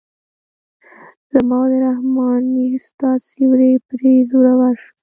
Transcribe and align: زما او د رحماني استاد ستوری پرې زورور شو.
زما 1.31 1.57
او 1.63 1.67
د 1.71 1.73
رحماني 1.87 2.65
استاد 2.77 3.19
ستوری 3.29 3.73
پرې 3.87 4.13
زورور 4.29 4.75
شو. 4.83 4.91